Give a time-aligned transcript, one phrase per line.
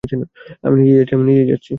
[0.63, 1.47] আমি নিজেই
[1.47, 1.69] যাচ্ছি।